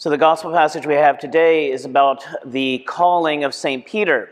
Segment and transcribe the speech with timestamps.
[0.00, 3.84] So, the gospel passage we have today is about the calling of St.
[3.84, 4.30] Peter.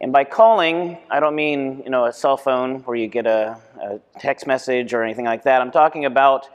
[0.00, 3.58] And by calling, I don't mean you know a cell phone where you get a,
[3.80, 5.60] a, text message or anything like that.
[5.60, 6.48] I'm talking about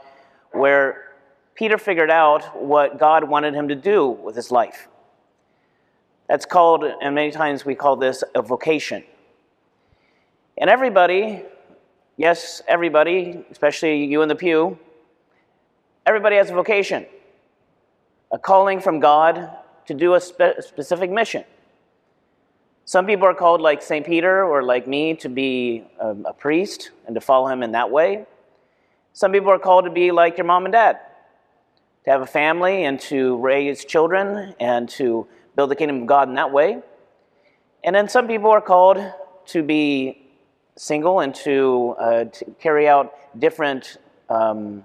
[0.52, 1.12] where
[1.54, 4.88] Peter figured out what God wanted him to do with his life.
[6.30, 9.04] That's called, and many times we call this a vocation.
[10.56, 11.42] And everybody,
[12.16, 14.78] yes, everybody, especially you in the pew,
[16.06, 17.04] everybody has a vocation
[18.30, 19.50] a calling from God
[19.86, 21.44] to do a spe- specific mission.
[22.84, 24.06] Some people are called, like St.
[24.06, 27.90] Peter or like me, to be a, a priest and to follow him in that
[27.90, 28.26] way.
[29.12, 30.98] Some people are called to be like your mom and dad,
[32.04, 36.28] to have a family and to raise children and to build the kingdom of God
[36.28, 36.82] in that way.
[37.84, 38.98] And then some people are called
[39.46, 40.30] to be
[40.76, 44.84] single and to, uh, to carry out different um,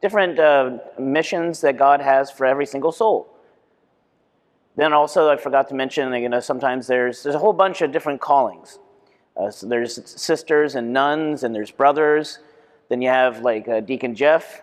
[0.00, 3.28] different uh, missions that God has for every single soul.
[4.76, 7.90] Then also, I forgot to mention, you know, sometimes there's, there's a whole bunch of
[7.90, 8.78] different callings.
[9.36, 12.38] Uh, so there's sisters and nuns, and there's brothers.
[12.88, 14.62] Then you have like uh, Deacon Jeff.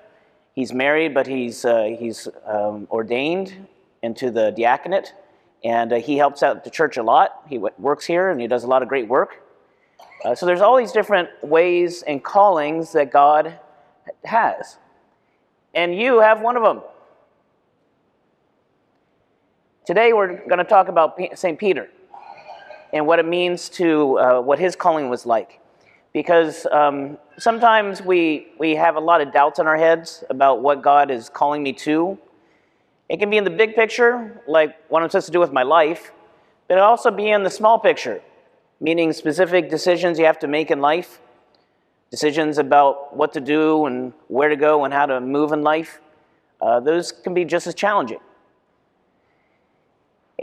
[0.54, 3.68] He's married, but he's, uh, he's um, ordained
[4.04, 5.14] into the diaconate,
[5.66, 7.44] and uh, he helps out the church a lot.
[7.50, 9.44] He works here, and he does a lot of great work.
[10.24, 13.60] Uh, so there's all these different ways and callings that God
[14.24, 14.78] has
[15.76, 16.82] and you have one of them.
[19.86, 21.60] Today we're going to talk about St.
[21.60, 21.90] Peter
[22.94, 25.60] and what it means to, uh, what his calling was like.
[26.14, 30.82] Because um, sometimes we, we have a lot of doubts in our heads about what
[30.82, 32.18] God is calling me to.
[33.10, 35.64] It can be in the big picture, like what I'm supposed to do with my
[35.64, 36.12] life,
[36.70, 38.22] but it also be in the small picture,
[38.80, 41.20] meaning specific decisions you have to make in life
[42.12, 46.00] decisions about what to do and where to go and how to move in life,
[46.62, 48.20] uh, those can be just as challenging.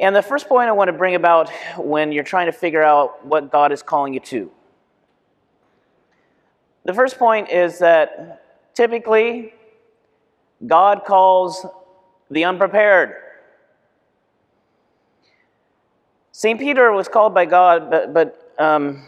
[0.00, 3.24] And the first point I want to bring about when you're trying to figure out
[3.24, 4.50] what God is calling you to.
[6.84, 9.54] The first point is that typically
[10.66, 11.64] God calls
[12.30, 13.14] the unprepared.
[16.32, 16.58] St.
[16.58, 19.04] Peter was called by God, but, but um,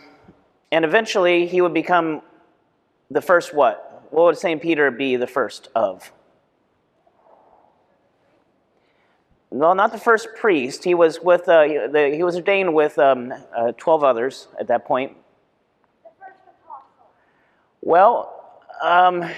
[0.71, 2.21] and eventually he would become
[3.11, 4.07] the first what?
[4.11, 4.61] What would St.
[4.61, 6.13] Peter be the first of?
[9.51, 10.83] Well, not the first priest.
[10.83, 11.49] He was with.
[11.49, 15.17] Uh, the, he was ordained with um, uh, twelve others at that point.
[17.81, 19.31] Well, um,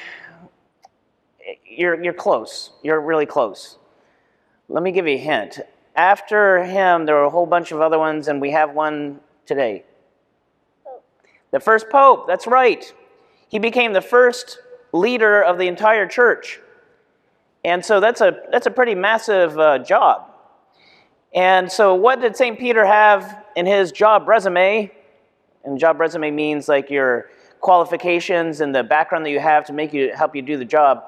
[1.68, 2.70] you're you're close.
[2.82, 3.76] You're really close.
[4.68, 5.60] Let me give you a hint.
[5.94, 9.84] After him, there were a whole bunch of other ones, and we have one today.
[10.82, 11.04] Pope.
[11.50, 12.26] The first pope.
[12.26, 12.92] That's right.
[13.48, 14.58] He became the first
[14.92, 16.60] leader of the entire church.
[17.64, 20.30] And so that's a, that's a pretty massive uh, job.
[21.34, 22.58] And so, what did St.
[22.58, 24.90] Peter have in his job resume?
[25.64, 27.30] And job resume means like your
[27.60, 31.02] qualifications and the background that you have to make you help you do the job.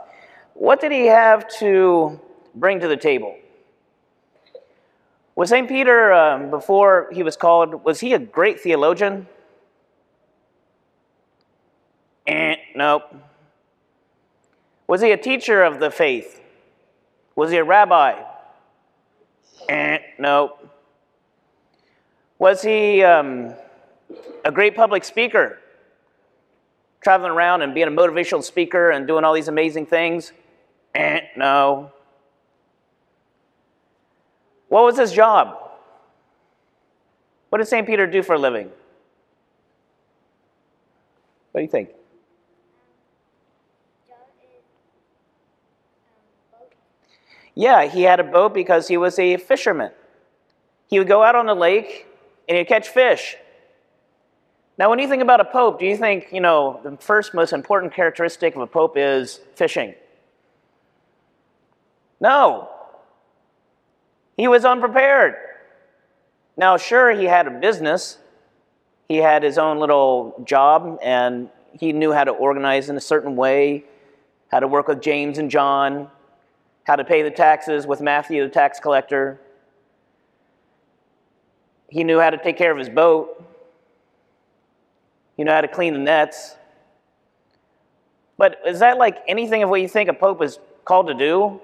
[0.55, 2.21] What did he have to
[2.55, 3.37] bring to the table?
[5.37, 5.69] Was St.
[5.69, 9.29] Peter, um, before he was called, was he a great theologian?
[12.29, 13.15] Eh, nope.
[14.87, 16.41] Was he a teacher of the faith?
[17.35, 18.23] Was he a rabbi?
[19.69, 20.69] Eh, nope.
[22.39, 23.55] Was he um,
[24.45, 25.59] a great public speaker?
[27.01, 30.33] Traveling around and being a motivational speaker and doing all these amazing things?
[30.95, 31.91] Eh, no.
[34.69, 35.57] What was his job?
[37.49, 37.87] What did St.
[37.87, 38.71] Peter do for a living?
[41.53, 41.89] What do you think?
[44.07, 44.65] John is
[46.07, 46.73] um, boat.
[47.59, 49.91] Yeah, he had a boat because he was a fisherman.
[50.87, 52.07] He would go out on the lake
[52.49, 53.37] and he'd catch fish.
[54.79, 57.53] Now, when you think about a pope, do you think, you know, the first most
[57.53, 59.97] important characteristic of a pope is fishing?
[62.21, 62.69] No.
[64.37, 65.35] He was unprepared.
[66.57, 68.19] Now, sure, he had a business,
[69.09, 73.35] he had his own little job, and he knew how to organize in a certain
[73.35, 73.85] way,
[74.47, 76.09] how to work with James and John,
[76.89, 79.39] how to pay the taxes with Matthew, the tax collector.
[81.91, 83.45] He knew how to take care of his boat.
[85.37, 86.57] He knew how to clean the nets.
[88.39, 91.61] But is that like anything of what you think a pope is called to do?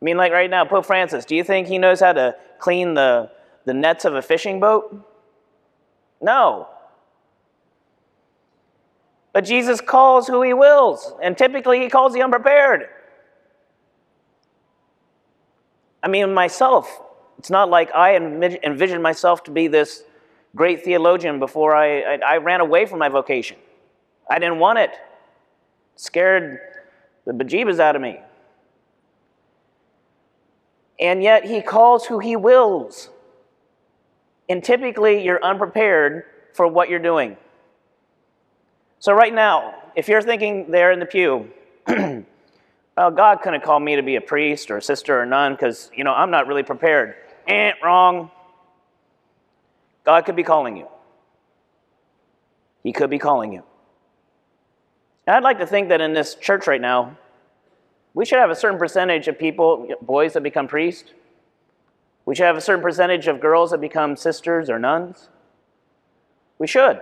[0.00, 2.94] I mean, like right now, Pope Francis, do you think he knows how to clean
[2.94, 3.30] the,
[3.66, 5.06] the nets of a fishing boat?
[6.22, 6.66] No.
[9.34, 12.88] But Jesus calls who he wills, and typically he calls the unprepared.
[16.02, 17.00] I mean, myself,
[17.38, 20.04] it's not like I envisioned myself to be this
[20.56, 23.56] great theologian before I, I, I ran away from my vocation.
[24.28, 24.90] I didn't want it.
[25.96, 26.58] Scared
[27.26, 28.20] the bejeebas out of me.
[30.98, 33.10] And yet he calls who he wills.
[34.48, 36.24] And typically you're unprepared
[36.54, 37.36] for what you're doing.
[38.98, 41.50] So, right now, if you're thinking there in the pew,
[43.00, 45.90] well, God couldn't call me to be a priest or a sister or nun because,
[45.94, 47.14] you know, I'm not really prepared.
[47.48, 48.30] Eh, wrong.
[50.04, 50.86] God could be calling you.
[52.82, 53.62] He could be calling you.
[55.26, 57.16] And I'd like to think that in this church right now,
[58.12, 61.10] we should have a certain percentage of people, boys that become priests.
[62.26, 65.30] We should have a certain percentage of girls that become sisters or nuns.
[66.58, 67.00] We should.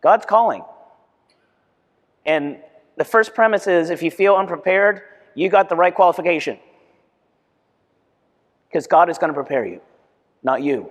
[0.00, 0.62] God's calling.
[2.24, 2.58] And
[3.00, 5.00] the first premise is if you feel unprepared,
[5.34, 6.58] you got the right qualification.
[8.68, 9.80] Because God is going to prepare you,
[10.42, 10.90] not you.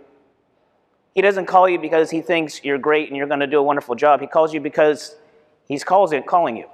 [1.13, 3.61] He doesn't call you because he thinks you're great and you're going to do a
[3.61, 4.21] wonderful job.
[4.21, 5.17] He calls you because
[5.67, 6.65] he's calls it, calling you.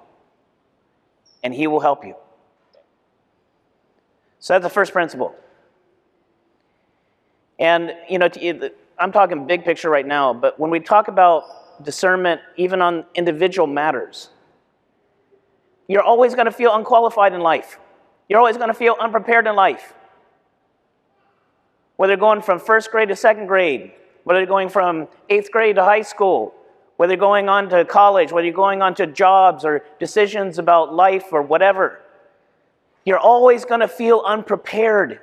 [1.44, 2.16] And he will help you.
[4.40, 5.36] So that's the first principle.
[7.60, 8.30] And, you know,
[8.98, 13.68] I'm talking big picture right now, but when we talk about discernment, even on individual
[13.68, 14.30] matters,
[15.88, 17.80] you're always going to feel unqualified in life.
[18.28, 19.94] You're always going to feel unprepared in life.
[21.98, 23.92] Whether you're going from first grade to second grade,
[24.24, 26.54] whether you're going from eighth grade to high school,
[26.98, 30.94] whether you're going on to college, whether you're going on to jobs or decisions about
[30.94, 32.02] life or whatever,
[33.06, 35.20] you're always going to feel unprepared.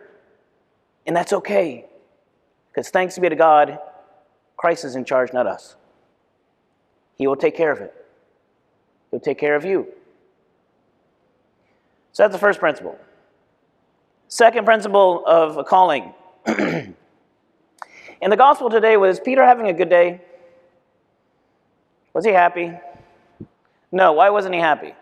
[1.06, 1.86] And that's okay.
[2.70, 3.78] Because thanks be to God,
[4.56, 5.76] Christ is in charge, not us.
[7.18, 7.92] He will take care of it,
[9.10, 9.88] He'll take care of you.
[12.12, 12.98] So that's the first principle.
[14.28, 16.12] Second principle of a calling.
[16.46, 16.94] In
[18.20, 20.20] the gospel today, was Peter having a good day?
[22.14, 22.72] Was he happy?
[23.90, 24.94] No, why wasn't he happy?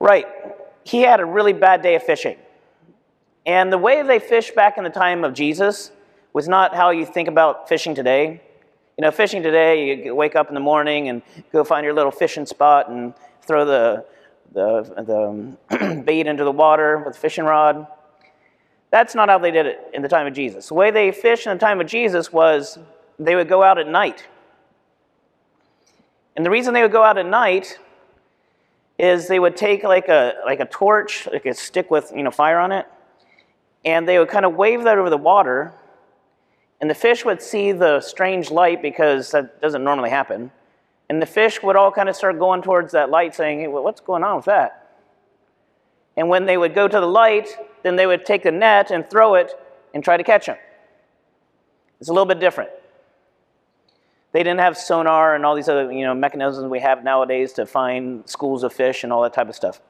[0.00, 0.26] Right,
[0.84, 2.36] he had a really bad day of fishing.
[3.44, 5.90] And the way they fished back in the time of Jesus
[6.32, 8.42] was not how you think about fishing today.
[8.98, 11.22] You know, fishing today, you wake up in the morning and
[11.52, 14.04] go find your little fishing spot and throw the,
[14.50, 15.04] the,
[15.70, 17.86] the um, bait into the water with a fishing rod.
[18.90, 20.66] That's not how they did it in the time of Jesus.
[20.66, 22.76] The way they fished in the time of Jesus was
[23.20, 24.26] they would go out at night.
[26.34, 27.78] And the reason they would go out at night
[28.98, 32.32] is they would take like a like a torch, like a stick with you know
[32.32, 32.84] fire on it,
[33.84, 35.72] and they would kind of wave that over the water,
[36.80, 40.50] and the fish would see the strange light because that doesn't normally happen.
[41.08, 44.00] And the fish would all kind of start going towards that light, saying, hey, What's
[44.00, 44.96] going on with that?
[46.16, 47.48] And when they would go to the light,
[47.82, 49.52] then they would take the net and throw it
[49.94, 50.56] and try to catch them.
[52.00, 52.70] It's a little bit different.
[54.32, 57.66] They didn't have sonar and all these other you know, mechanisms we have nowadays to
[57.66, 59.80] find schools of fish and all that type of stuff.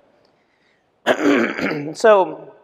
[1.94, 2.54] so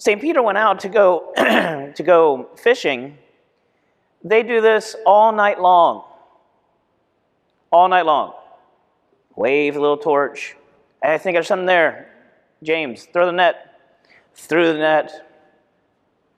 [0.00, 0.18] St.
[0.18, 3.18] Peter went out to go, to go fishing.
[4.24, 6.04] They do this all night long.
[7.70, 8.32] All night long.
[9.36, 10.56] Wave a little torch.
[11.02, 12.10] I think there's something there.
[12.62, 13.78] James, throw the net.
[14.34, 15.26] Through the net.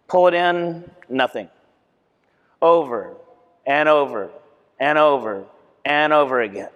[0.09, 0.91] Pull it in.
[1.09, 1.49] Nothing.
[2.61, 3.15] Over
[3.65, 4.31] and over
[4.81, 5.45] and over
[5.85, 6.71] and over again.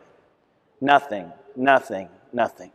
[0.81, 2.71] Nothing, nothing, nothing.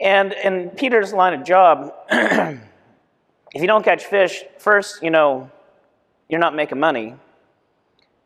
[0.00, 2.60] And in Peter's line of job, if
[3.54, 5.50] you don't catch fish, first, you know,
[6.28, 7.14] you're not making money,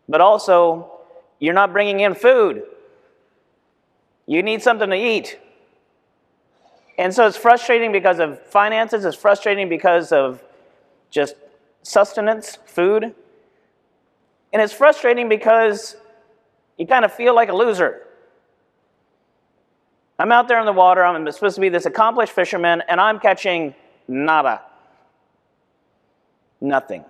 [0.08, 0.90] but also,
[1.38, 2.62] you're not bringing in food.
[4.26, 5.38] You need something to eat.
[6.98, 10.42] And so it's frustrating because of finances, it's frustrating because of
[11.10, 11.34] just
[11.82, 13.14] sustenance, food.
[14.52, 15.96] And it's frustrating because
[16.76, 18.02] you kind of feel like a loser.
[20.20, 21.02] I'm out there in the water.
[21.02, 23.74] I'm supposed to be this accomplished fisherman, and I'm catching
[24.06, 24.60] nada.
[26.60, 27.06] Nothing.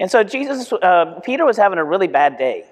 [0.00, 2.66] And so Jesus, uh, Peter was having a really bad day.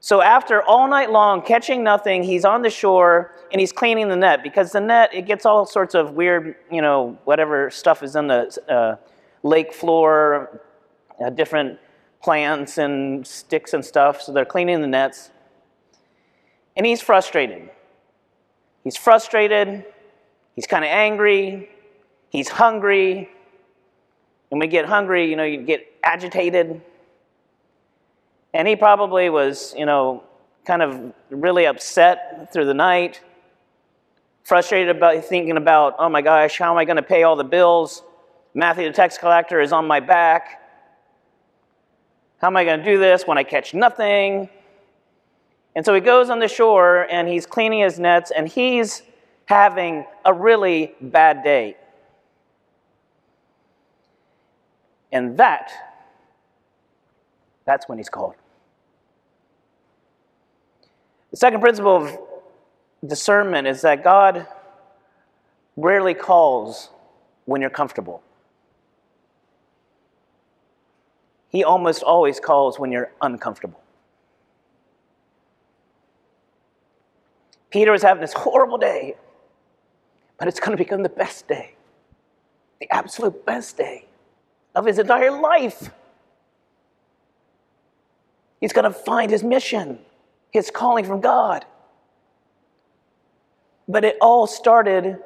[0.00, 4.16] So after all night long catching nothing, he's on the shore and he's cleaning the
[4.16, 8.16] net because the net it gets all sorts of weird, you know, whatever stuff is
[8.16, 8.96] in the uh,
[9.42, 10.62] lake floor,
[11.22, 11.78] uh, different
[12.22, 14.22] plants and sticks and stuff.
[14.22, 15.30] So they're cleaning the nets
[16.78, 17.68] and he's frustrated.
[18.84, 19.84] He's frustrated,
[20.54, 21.68] he's kind of angry,
[22.30, 23.28] he's hungry.
[24.50, 26.80] And you get hungry, you know, you get agitated.
[28.54, 30.22] And he probably was, you know,
[30.64, 33.20] kind of really upset through the night,
[34.44, 37.44] frustrated about thinking about, oh my gosh, how am I going to pay all the
[37.44, 38.02] bills?
[38.54, 40.62] Matthew the tax collector is on my back.
[42.40, 44.48] How am I going to do this when I catch nothing?
[45.78, 49.04] And so he goes on the shore and he's cleaning his nets and he's
[49.44, 51.76] having a really bad day.
[55.12, 55.70] And that,
[57.64, 58.34] that's when he's called.
[61.30, 62.18] The second principle of
[63.06, 64.48] discernment is that God
[65.76, 66.90] rarely calls
[67.44, 68.20] when you're comfortable.
[71.50, 73.80] He almost always calls when you're uncomfortable.
[77.70, 79.16] Peter is having this horrible day,
[80.38, 81.74] but it's going to become the best day,
[82.80, 84.06] the absolute best day
[84.74, 85.90] of his entire life.
[88.60, 89.98] He's going to find his mission,
[90.50, 91.64] his calling from God.
[93.86, 95.18] But it all started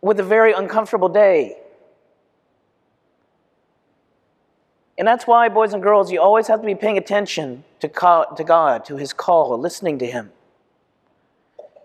[0.00, 1.58] with a very uncomfortable day.
[4.96, 8.84] And that's why, boys and girls, you always have to be paying attention to, God,
[8.84, 10.30] to his call, listening to him.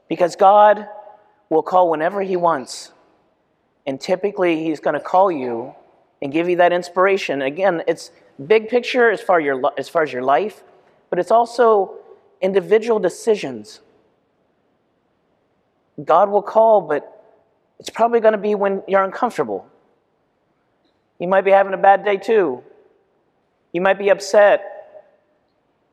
[0.09, 0.87] Because God
[1.49, 2.91] will call whenever He wants.
[3.87, 5.73] And typically, He's going to call you
[6.21, 7.41] and give you that inspiration.
[7.41, 8.11] Again, it's
[8.45, 10.63] big picture as far, your, as far as your life,
[11.09, 11.95] but it's also
[12.41, 13.81] individual decisions.
[16.03, 17.15] God will call, but
[17.79, 19.67] it's probably going to be when you're uncomfortable.
[21.19, 22.63] You might be having a bad day too.
[23.73, 25.09] You might be upset.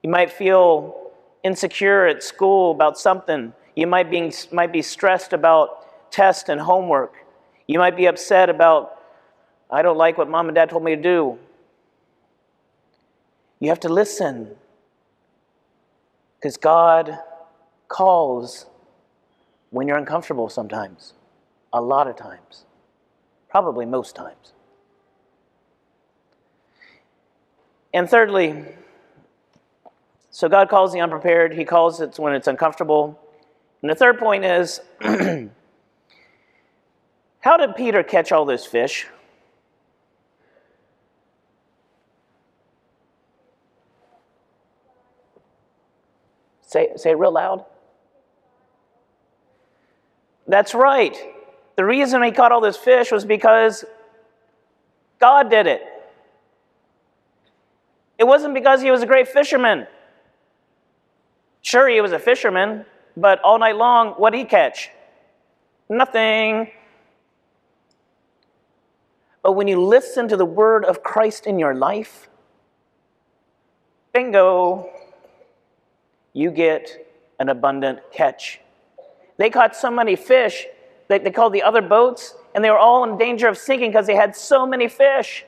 [0.03, 1.11] You might feel
[1.43, 3.53] insecure at school about something.
[3.77, 7.15] You might be, might be stressed about tests and homework.
[7.67, 8.99] You might be upset about,
[9.71, 11.39] I don't like what mom and dad told me to do.
[13.61, 14.57] You have to listen
[16.39, 17.19] because God
[17.89, 18.67] calls
[19.71, 21.13] when you're uncomfortable sometimes,
[21.73, 22.65] a lot of times,
[23.49, 24.53] probably most times.
[27.93, 28.65] And thirdly,
[30.31, 33.19] so God calls the unprepared, He calls it when it's uncomfortable.
[33.87, 34.81] And the third point is
[37.41, 39.07] how did Peter catch all those fish?
[46.63, 47.65] Say, say it real loud.
[50.49, 51.17] That's right.
[51.77, 53.85] The reason he caught all this fish was because
[55.21, 55.85] God did it.
[58.19, 59.87] It wasn't because he was a great fisherman.
[61.63, 62.85] Sure, he was a fisherman,
[63.17, 64.91] but all night long, what did he catch?
[65.89, 66.71] Nothing.
[69.43, 72.29] But when you listen to the word of Christ in your life,
[74.13, 74.91] bingo,
[76.33, 77.07] you get
[77.39, 78.61] an abundant catch.
[79.39, 80.67] They caught so many fish
[81.09, 84.07] that they called the other boats, and they were all in danger of sinking because
[84.07, 85.45] they had so many fish.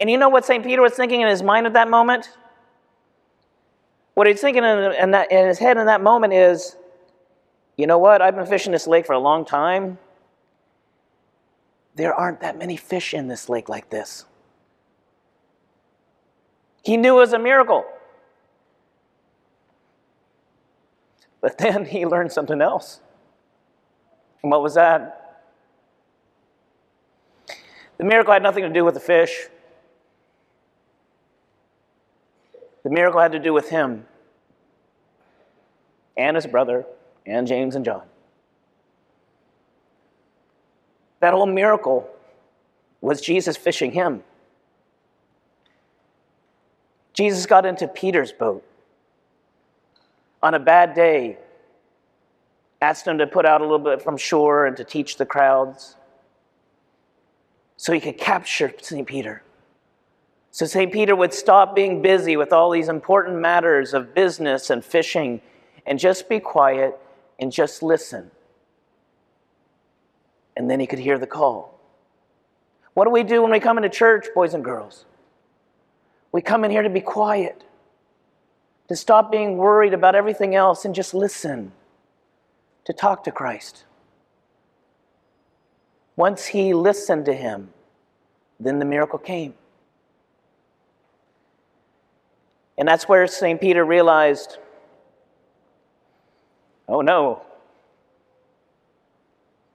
[0.00, 0.64] And you know what St.
[0.64, 2.30] Peter was thinking in his mind at that moment?
[4.14, 6.76] What he's thinking in, in, that, in his head in that moment is,
[7.76, 8.20] you know what?
[8.20, 9.98] I've been fishing this lake for a long time.
[11.94, 14.24] There aren't that many fish in this lake like this.
[16.82, 17.84] He knew it was a miracle.
[21.40, 23.00] But then he learned something else.
[24.42, 25.42] And what was that?
[27.98, 29.48] The miracle had nothing to do with the fish.
[32.82, 34.06] The miracle had to do with him
[36.16, 36.84] and his brother,
[37.26, 38.02] and James and John.
[41.20, 42.10] That whole miracle
[43.00, 44.22] was Jesus fishing him.
[47.14, 48.64] Jesus got into Peter's boat
[50.42, 51.38] on a bad day,
[52.80, 55.96] asked him to put out a little bit from shore and to teach the crowds
[57.76, 59.06] so he could capture St.
[59.06, 59.42] Peter.
[60.60, 60.92] So St.
[60.92, 65.40] Peter would stop being busy with all these important matters of business and fishing
[65.86, 67.00] and just be quiet
[67.38, 68.30] and just listen.
[70.54, 71.80] And then he could hear the call.
[72.92, 75.06] What do we do when we come into church, boys and girls?
[76.30, 77.64] We come in here to be quiet,
[78.88, 81.72] to stop being worried about everything else and just listen,
[82.84, 83.86] to talk to Christ.
[86.16, 87.70] Once he listened to him,
[88.58, 89.54] then the miracle came.
[92.80, 93.60] And that's where St.
[93.60, 94.58] Peter realized
[96.90, 97.42] Oh no.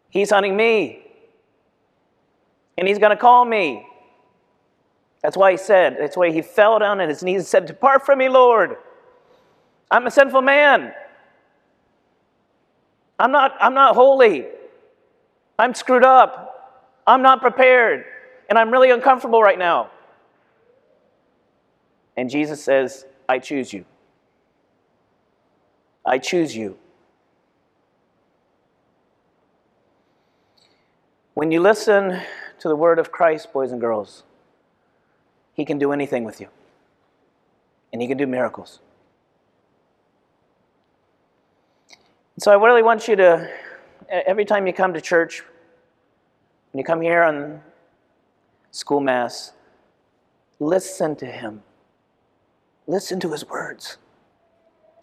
[0.10, 1.02] He's hunting me.
[2.78, 3.88] And he's going to call me.
[5.24, 8.06] That's why he said, that's why he fell down on his knees and said, Depart
[8.06, 8.76] from me, Lord.
[9.90, 10.94] I'm a sinful man.
[13.18, 14.46] I'm not, I'm not holy.
[15.58, 17.02] I'm screwed up.
[17.08, 18.04] I'm not prepared.
[18.50, 19.90] And I'm really uncomfortable right now.
[22.18, 23.86] And Jesus says, I choose you.
[26.06, 26.78] I choose you.
[31.34, 32.22] When you listen
[32.60, 34.24] to the word of Christ, boys and girls,
[35.54, 36.48] He can do anything with you,
[37.92, 38.80] and He can do miracles.
[42.40, 43.50] So I really want you to,
[44.10, 45.44] every time you come to church,
[46.72, 47.62] when you come here on
[48.72, 49.52] school mass,
[50.60, 51.64] listen to Him.
[52.88, 53.98] Listen to His words.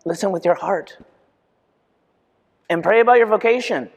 [0.04, 0.96] Listen with your heart.
[2.68, 3.90] And pray about your vocation.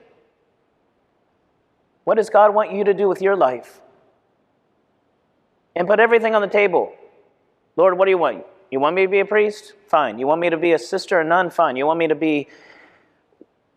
[2.04, 3.82] What does God want you to do with your life?
[5.75, 6.94] And put everything on the table.
[7.75, 8.46] Lord, what do you want?
[8.72, 9.74] You want me to be a priest?
[9.88, 10.20] Fine.
[10.20, 11.50] You want me to be a sister, a nun?
[11.50, 11.75] Fine.
[11.75, 12.48] You want me to be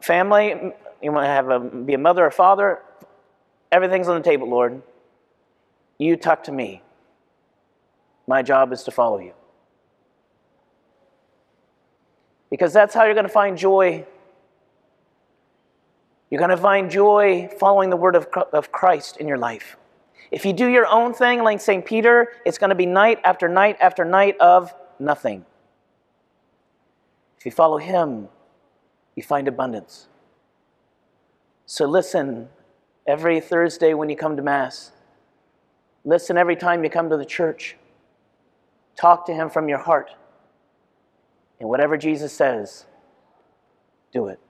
[0.03, 0.73] family?
[1.03, 2.81] You want to have a, be a mother or father?
[3.71, 4.83] Everything's on the table, Lord.
[5.99, 6.83] You talk to me.
[8.27, 9.33] My job is to follow you.
[12.51, 14.07] Because that's how you're going to find joy.
[16.31, 19.77] You're going to find joy following the word of, of Christ in your life.
[20.31, 21.85] If you do your own thing, like St.
[21.85, 25.45] Peter, it's going to be night after night after night of nothing.
[27.39, 28.29] If you follow him,
[29.15, 30.09] you find abundance.
[31.67, 32.49] So listen
[33.07, 34.93] every Thursday when you come to Mass.
[36.05, 37.77] Listen every time you come to the church.
[38.97, 40.11] Talk to him from your heart.
[41.61, 42.87] And whatever Jesus says,
[44.13, 44.41] do it.